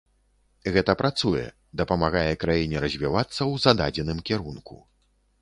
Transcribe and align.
Гэта 0.77 0.95
працуе, 1.01 1.43
дапамагае 1.81 2.33
краіне 2.45 2.77
развівацца 2.87 3.37
ў 3.37 3.53
зададзеным 3.67 4.25
кірунку. 4.33 4.81